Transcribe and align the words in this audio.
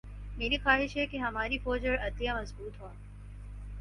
میری 0.37 0.57
خواہش 0.57 0.95
ہے 0.97 1.05
کہ 1.05 1.17
ہماری 1.17 1.57
فوج 1.57 1.87
اور 1.87 1.97
عدلیہ 1.97 2.31
مضبوط 2.33 2.81
ہوں۔ 2.81 2.93